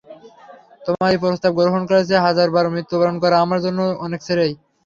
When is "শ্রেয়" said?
4.27-4.53